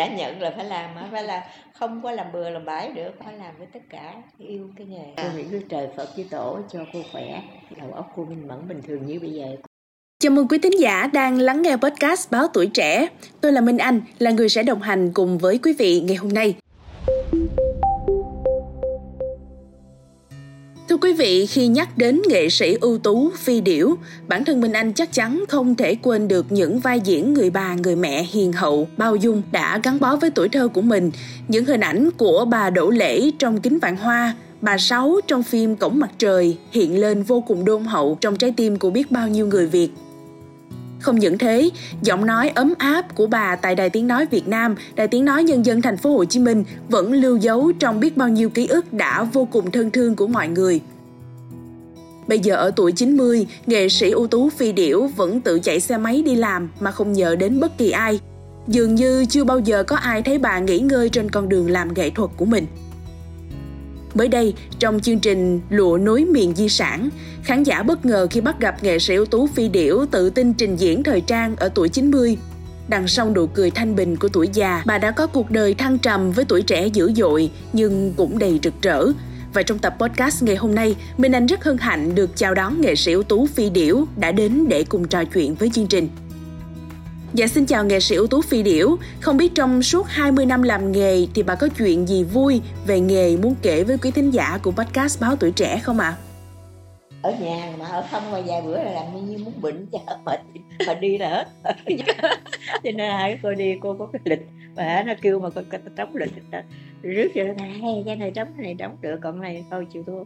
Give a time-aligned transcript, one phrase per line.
[0.00, 1.44] đã nhận là phải làm mà phải là
[1.78, 5.04] không có làm bừa làm bãi được phải làm với tất cả yêu cái nghề
[5.16, 7.42] cô nghĩ cái trời phật với tổ cho cô khỏe
[7.80, 9.46] đầu óc cô minh mẫn bình thường như bây giờ
[10.22, 13.06] Chào mừng quý thính giả đang lắng nghe podcast Báo Tuổi Trẻ.
[13.40, 16.32] Tôi là Minh Anh, là người sẽ đồng hành cùng với quý vị ngày hôm
[16.32, 16.54] nay.
[20.90, 23.98] Thưa quý vị, khi nhắc đến nghệ sĩ ưu tú phi điểu,
[24.28, 27.74] bản thân Minh Anh chắc chắn không thể quên được những vai diễn người bà,
[27.74, 31.10] người mẹ hiền hậu, bao dung đã gắn bó với tuổi thơ của mình.
[31.48, 35.76] Những hình ảnh của bà Đỗ Lễ trong Kính Vạn Hoa, bà Sáu trong phim
[35.76, 39.28] Cổng Mặt Trời hiện lên vô cùng đôn hậu trong trái tim của biết bao
[39.28, 39.90] nhiêu người Việt.
[41.00, 41.70] Không những thế,
[42.02, 45.44] giọng nói ấm áp của bà tại Đài Tiếng Nói Việt Nam, Đài Tiếng Nói
[45.44, 48.66] Nhân dân Thành phố Hồ Chí Minh vẫn lưu dấu trong biết bao nhiêu ký
[48.66, 50.80] ức đã vô cùng thân thương của mọi người.
[52.26, 55.98] Bây giờ ở tuổi 90, nghệ sĩ ưu tú Phi Điểu vẫn tự chạy xe
[55.98, 58.20] máy đi làm mà không nhờ đến bất kỳ ai.
[58.66, 61.94] Dường như chưa bao giờ có ai thấy bà nghỉ ngơi trên con đường làm
[61.94, 62.66] nghệ thuật của mình.
[64.14, 67.08] Mới đây, trong chương trình Lụa nối miền di sản,
[67.42, 70.52] khán giả bất ngờ khi bắt gặp nghệ sĩ ưu tú Phi Điểu tự tin
[70.52, 72.36] trình diễn thời trang ở tuổi 90.
[72.88, 75.98] Đằng sau nụ cười thanh bình của tuổi già, bà đã có cuộc đời thăng
[75.98, 79.06] trầm với tuổi trẻ dữ dội nhưng cũng đầy rực rỡ.
[79.54, 82.80] Và trong tập podcast ngày hôm nay, Minh Anh rất hân hạnh được chào đón
[82.80, 86.08] nghệ sĩ ưu tú Phi Điểu đã đến để cùng trò chuyện với chương trình.
[87.34, 88.96] Dạ xin chào nghệ sĩ ưu tú Phi Điểu.
[89.20, 93.00] Không biết trong suốt 20 năm làm nghề thì bà có chuyện gì vui về
[93.00, 96.08] nghề muốn kể với quý thính giả của podcast Báo Tuổi Trẻ không ạ?
[96.08, 96.18] À?
[97.22, 100.40] Ở nhà mà ở không mà vài bữa là làm như muốn bệnh chứ mệt
[100.86, 101.76] mà đi là hết.
[102.84, 105.60] cho nên là cô đi cô có cái lịch mà nó kêu mà cô,
[105.96, 106.32] trống lịch
[107.02, 110.02] rước cho nó hay cái này trống cái này trống được còn này thôi chịu
[110.06, 110.24] thua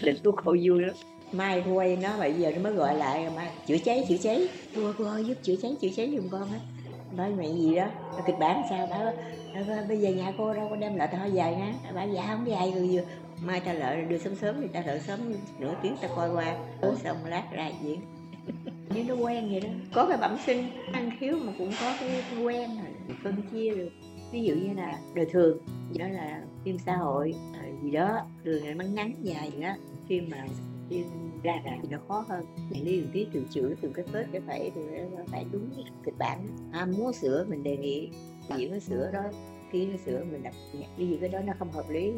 [0.00, 0.94] lịch của cô vui lắm
[1.32, 4.48] mai quay nó bây giờ nó mới gọi lại mà chữa cháy chữa cháy.
[4.76, 6.58] Cô cô ơi giúp chữa cháy chữa cháy giùm con á.
[7.16, 7.86] Nói mẹ gì đó
[8.26, 9.12] kịch bản sao đó
[9.88, 11.74] bây giờ nhà cô đâu có đem lại tao dài nha.
[11.94, 13.02] Bà dạ không dài rồi vừa.
[13.44, 15.20] Mai ta lợi đưa sớm sớm thì ta lợi sớm
[15.58, 16.56] nửa tiếng ta coi qua.
[17.04, 18.00] Xong lát ra diễn
[18.94, 19.68] như nó quen vậy đó.
[19.94, 23.90] Có cái bẩm sinh ăn khiếu mà cũng có cái quen rồi phân chia được.
[24.32, 25.58] Ví dụ như là đời thường
[25.98, 27.34] đó là phim xã hội
[27.82, 29.74] gì đó đường này ngắn ngắn dài gì đó.
[30.08, 30.44] Phim mà
[30.92, 32.44] phim ra thì nó khó hơn.
[32.70, 34.90] Mình liên tiếp từ chữ từ cái phết cái phải từ
[35.26, 35.70] phải đúng
[36.04, 36.48] kịch bản.
[36.72, 38.08] À, muốn sửa mình đề nghị
[38.56, 39.22] diễn cái sửa đó
[39.72, 40.54] ký nó sửa mình đặt
[40.96, 42.12] ví dụ cái đó nó không hợp lý.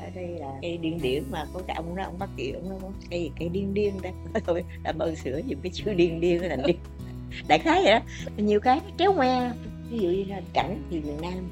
[0.00, 2.68] Ở đây là cây điên điển mà có cái ông đó ông bắt kiểu ông
[2.68, 4.12] nó cây cây điên điên đây
[4.46, 6.76] thôi là ơn sửa dùng cái chữ điên điên là điên.
[7.48, 8.00] Đại khái vậy đó.
[8.36, 9.52] Nhiều cái kéo me.
[9.90, 11.48] Ví dụ như là cảnh thì miền nam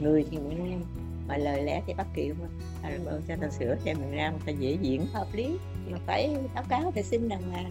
[0.00, 0.99] người thì miền nam
[1.30, 2.46] mà lời lẽ thì bắt kiệu mà
[2.82, 5.56] à, ơn cho ta sửa cho miền nam ta dễ diễn hợp lý
[5.90, 7.70] mà phải báo cáo phải xin đàng hoàng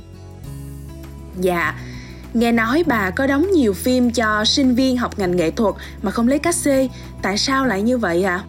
[1.39, 1.79] dạ
[2.33, 6.11] Nghe nói bà có đóng nhiều phim cho sinh viên học ngành nghệ thuật mà
[6.11, 6.89] không lấy cát xê.
[7.21, 8.35] Tại sao lại như vậy ạ?
[8.35, 8.45] À?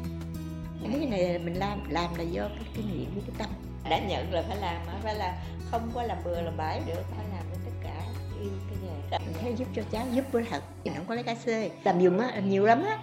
[0.82, 3.48] Cái này mình làm làm là do cái kinh nghiệm với cái tâm.
[3.91, 5.34] Đã nhận là phải làm phải là
[5.71, 8.03] không có làm bừa làm bãi được, phải làm với tất cả
[8.41, 9.19] yêu cái nghề.
[9.19, 11.71] Mình thấy giúp cho cháu giúp với thật, mình không có lấy cát xê.
[11.84, 12.98] Làm dùng á nhiều lắm á.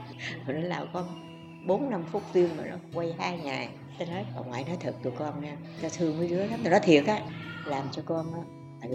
[0.48, 1.27] Rồi nó làm con
[1.68, 3.70] 4 năm phút phim mà nó quay hai ngày.
[4.00, 6.60] Tôi nói bà ngoại nói thật tụi con nha, tao thương mấy đứa lắm.
[6.64, 7.22] Tao nói thiệt á,
[7.66, 8.42] làm cho con á,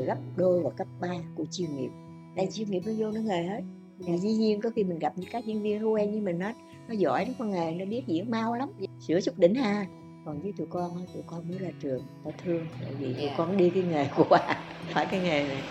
[0.06, 1.90] gấp đôi và cấp 3 của chuyên nghiệp.
[2.36, 3.60] Đây chuyên nghiệp nó vô nó nghề hết.
[4.06, 6.40] Thì dĩ nhiên có khi mình gặp những các diễn viên nó quen với mình
[6.40, 6.52] hết
[6.88, 8.68] nó giỏi nó có nghề nó biết diễn mau lắm.
[9.08, 9.86] Sửa chút đỉnh ha.
[10.26, 13.56] Còn với tụi con tụi con mới ra trường tao thương tại vì tụi con
[13.56, 14.38] đi cái nghề của bà
[14.90, 15.62] phải cái nghề này.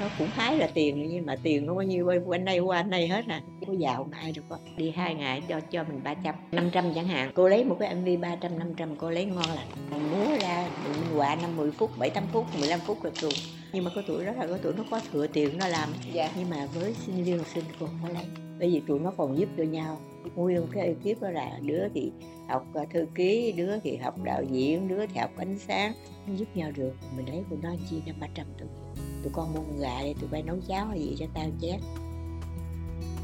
[0.00, 2.90] Nó cũng hái là tiền nhưng mà tiền nó bao nhiêu quanh đây qua anh
[2.90, 6.14] đây hết à có giàu ai được có đi hai ngày cho cho mình ba
[6.14, 7.32] trăm năm trăm chẳng hạn.
[7.34, 9.68] Cô lấy một cái mv ba trăm năm trăm cô lấy ngon lành.
[9.90, 13.32] Mình múa ra mình quạ năm mười phút bảy tám phút 15 phút là cùng
[13.72, 15.88] nhưng mà có tuổi đó là có tuổi nó có thừa tiền nó làm.
[16.12, 16.30] Dạ.
[16.38, 18.24] nhưng mà với sinh viên học sinh cô không có lấy.
[18.58, 19.98] Bởi vì tụi nó còn giúp cho nhau.
[20.34, 22.12] Nguyên cái ekip đó là đứa thì
[22.48, 25.92] học à, thư ký đứa thì học đạo diễn đứa thì học ánh sáng.
[26.36, 26.92] Giúp nhau được.
[27.16, 28.68] Mình lấy của nó chia năm ba trăm tụi.
[29.22, 31.80] Tụi con mua gà để tụi bay nấu cháo hay gì cho tao chén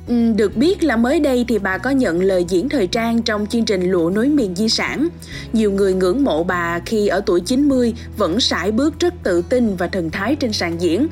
[0.07, 3.47] Ừ, được biết là mới đây thì bà có nhận lời diễn thời trang trong
[3.47, 5.09] chương trình Lụa nối miền di sản.
[5.53, 9.77] Nhiều người ngưỡng mộ bà khi ở tuổi 90 vẫn sải bước rất tự tin
[9.77, 11.07] và thần thái trên sàn diễn.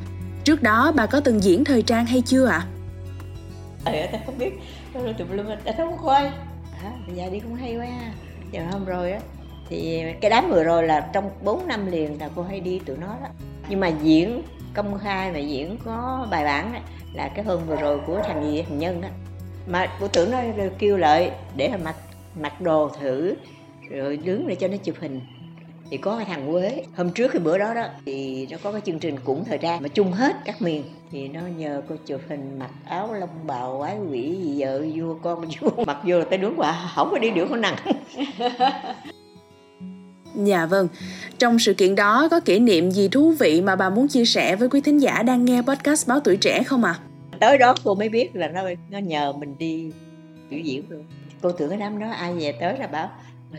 [0.45, 2.67] Trước đó bà có từng diễn thời trang hay chưa ạ?
[3.85, 3.93] À?
[3.93, 4.53] Ờ, ta không biết,
[4.93, 6.33] tụi luôn ta không khoai.
[6.83, 7.87] À, giờ đi cũng hay quá.
[8.53, 9.21] Giờ hôm rồi á,
[9.69, 12.97] thì cái đám vừa rồi là trong 4 năm liền là cô hay đi tụi
[12.97, 13.29] nó đó.
[13.69, 14.43] Nhưng mà diễn
[14.75, 16.83] công khai mà diễn có bài bản ấy,
[17.13, 19.11] là cái hôm vừa rồi của thằng gì thằng nhân á.
[19.67, 20.39] Mà cô tưởng nó
[20.79, 21.97] kêu lợi để mà mặc
[22.41, 23.35] mặc đồ thử
[23.91, 25.21] rồi đứng để cho nó chụp hình.
[25.91, 28.81] Thì có cái thằng Quế hôm trước cái bữa đó đó thì nó có cái
[28.81, 30.83] chương trình cũng thời trang mà chung hết các miền.
[31.11, 35.15] Thì nó nhờ cô chụp hình mặc áo lông bào quái quỷ gì vợ vua
[35.23, 37.77] con vua mặc vô là tới đứng quả không có đi được con nặng.
[40.45, 40.89] Dạ vâng,
[41.39, 44.57] trong sự kiện đó có kỷ niệm gì thú vị mà bà muốn chia sẻ
[44.57, 46.99] với quý thính giả đang nghe podcast Báo Tuổi Trẻ không ạ?
[47.01, 47.03] À?
[47.41, 49.93] Tới đó cô mới biết là nó nó nhờ mình đi
[50.51, 51.05] biểu diễn luôn.
[51.43, 53.11] Cô tưởng cái năm đó ai về tới là bảo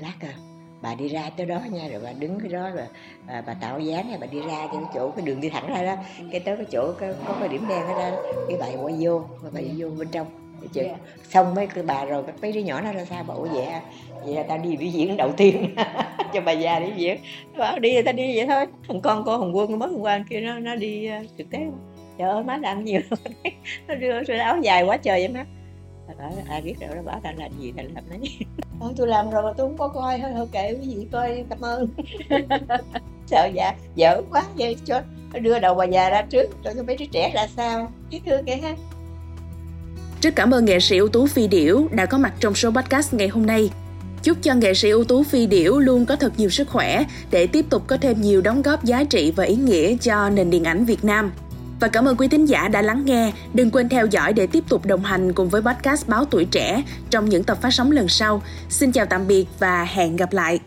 [0.02, 0.34] lát à
[0.82, 2.86] bà đi ra tới đó nha rồi bà đứng cái đó rồi
[3.28, 5.68] bà, bà tạo dáng này bà đi ra cho cái chỗ cái đường đi thẳng
[5.70, 5.96] ra đó
[6.32, 8.12] cái tới cái chỗ cái, có cái điểm đen đó
[8.48, 10.28] cái bà quay vô bà bay vô bên trong
[10.74, 10.98] chứ yeah.
[11.30, 13.82] xong mấy cái bà rồi mấy đứa nhỏ nó ra sao bảo vậy à
[14.26, 15.76] vậy là tao đi biểu diễn đầu tiên
[16.34, 17.18] cho bà già đi diễn
[17.58, 18.66] bảo đi thì tao đi vậy thôi.
[18.88, 21.60] Thằng con con hồng quân mới hôm qua kia nó nó đi uh, thực tế
[22.18, 23.02] trời ơi má làm nhiều
[23.88, 25.46] nó đưa rồi áo dài quá trời vậy má.
[26.18, 28.38] Bảo ai biết rồi nó bảo tao làm gì tao làm đấy.
[28.80, 30.32] Thôi tôi làm rồi mà tôi không có coi thôi.
[30.36, 31.88] Thôi kệ cái gì coi cảm ơn.
[33.28, 35.02] Sợ dạ dở quá vậy cho
[35.42, 37.92] đưa đầu bà già ra trước cho mấy đứa trẻ ra sao.
[38.10, 38.76] Biết thương cái ha.
[40.22, 43.14] Rất cảm ơn nghệ sĩ ưu tú Phi Điểu đã có mặt trong số podcast
[43.14, 43.70] ngày hôm nay.
[44.24, 47.48] Chúc cho nghệ sĩ ưu tú Phi Điểu luôn có thật nhiều sức khỏe để
[47.48, 50.64] tiếp tục có thêm nhiều đóng góp giá trị và ý nghĩa cho nền điện
[50.64, 51.32] ảnh Việt Nam.
[51.80, 53.32] Và cảm ơn quý thính giả đã lắng nghe.
[53.54, 56.84] Đừng quên theo dõi để tiếp tục đồng hành cùng với podcast Báo Tuổi Trẻ
[57.10, 58.44] trong những tập phát sóng lần sau.
[58.70, 60.60] Xin chào tạm biệt và hẹn gặp lại.